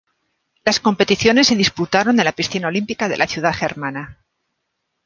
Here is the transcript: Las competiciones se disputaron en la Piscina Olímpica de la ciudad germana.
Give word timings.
Las 0.65 0.79
competiciones 0.79 1.45
se 1.45 1.55
disputaron 1.55 2.17
en 2.17 2.25
la 2.25 2.31
Piscina 2.31 2.69
Olímpica 2.69 3.07
de 3.07 3.17
la 3.17 3.27
ciudad 3.27 3.53
germana. 3.53 4.17